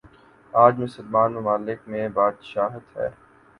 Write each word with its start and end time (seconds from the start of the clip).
آج 0.53 0.73
مسلمان 0.79 1.29
ممالک 1.33 1.79
میںبادشاہت 1.87 2.85
ہے۔ 2.97 3.09